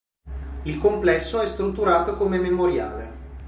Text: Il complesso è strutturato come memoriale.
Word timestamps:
Il 0.63 0.79
complesso 0.79 1.41
è 1.41 1.45
strutturato 1.45 2.17
come 2.17 2.39
memoriale. 2.39 3.13